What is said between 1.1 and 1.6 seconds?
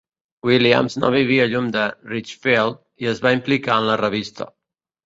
vivia